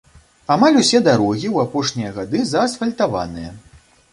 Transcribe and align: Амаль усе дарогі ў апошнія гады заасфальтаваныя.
Амаль 0.55 0.79
усе 0.81 1.01
дарогі 1.07 1.45
ў 1.55 1.67
апошнія 1.67 2.15
гады 2.17 2.39
заасфальтаваныя. 2.53 3.51